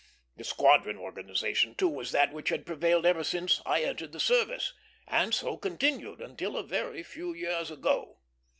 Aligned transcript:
The 0.35 0.43
squadron 0.43 0.97
organization, 0.97 1.75
too, 1.75 1.87
was 1.87 2.11
that 2.11 2.33
which 2.33 2.49
had 2.49 2.65
prevailed 2.65 3.05
ever 3.05 3.23
since 3.23 3.61
I 3.67 3.83
entered 3.83 4.13
the 4.13 4.19
service, 4.19 4.73
and 5.07 5.31
so 5.31 5.57
continued 5.57 6.21
until 6.21 6.57
a 6.57 6.63
very 6.63 7.03
few 7.03 7.35
years 7.35 7.69
ago. 7.69 8.17